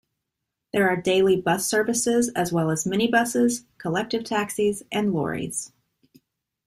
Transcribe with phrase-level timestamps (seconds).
[0.73, 5.73] There are daily bus services as well as minibuses, collective taxis and lorries.